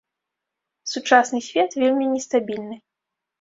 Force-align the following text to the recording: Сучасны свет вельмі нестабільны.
Сучасны 0.93 1.41
свет 1.49 1.77
вельмі 1.83 2.09
нестабільны. 2.15 2.81